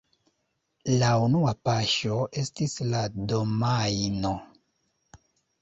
[1.01, 3.05] La unua paŝo estis la
[3.35, 4.33] domajno.